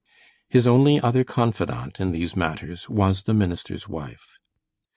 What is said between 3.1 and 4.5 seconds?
the minister's wife.